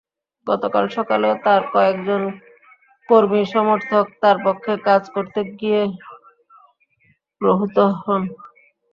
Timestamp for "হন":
7.99-8.21